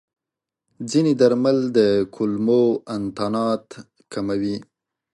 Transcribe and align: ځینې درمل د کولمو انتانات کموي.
ځینې 0.89 1.11
درمل 1.21 1.57
د 1.77 1.79
کولمو 2.15 2.61
انتانات 2.95 3.65
کموي. 4.13 4.57